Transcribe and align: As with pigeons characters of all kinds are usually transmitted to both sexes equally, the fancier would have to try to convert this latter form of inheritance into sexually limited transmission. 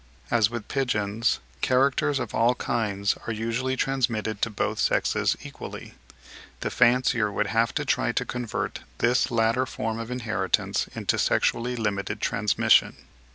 As 0.31 0.49
with 0.49 0.67
pigeons 0.67 1.39
characters 1.61 2.17
of 2.17 2.33
all 2.33 2.55
kinds 2.55 3.15
are 3.27 3.31
usually 3.31 3.77
transmitted 3.77 4.41
to 4.41 4.49
both 4.49 4.79
sexes 4.79 5.37
equally, 5.43 5.93
the 6.61 6.71
fancier 6.71 7.31
would 7.31 7.45
have 7.45 7.71
to 7.75 7.85
try 7.85 8.11
to 8.13 8.25
convert 8.25 8.79
this 8.97 9.29
latter 9.29 9.67
form 9.67 9.99
of 9.99 10.09
inheritance 10.09 10.87
into 10.95 11.19
sexually 11.19 11.75
limited 11.75 12.19
transmission. 12.19 12.95